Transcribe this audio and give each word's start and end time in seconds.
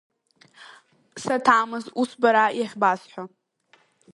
Саҭамыз, 1.23 1.85
ус 2.01 2.11
бара 2.21 2.45
иахьбасҳәо. 2.59 3.23